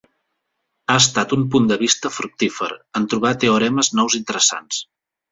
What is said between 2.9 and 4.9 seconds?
en trobar teoremes nous interessants.